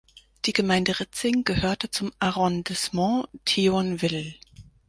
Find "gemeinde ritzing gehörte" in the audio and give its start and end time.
0.53-1.91